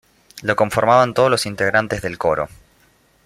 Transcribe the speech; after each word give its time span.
Lo 0.41 0.55
conformaban 0.55 1.13
todos 1.13 1.29
los 1.29 1.45
integrantes 1.45 2.01
del 2.01 2.17
coro". 2.17 2.49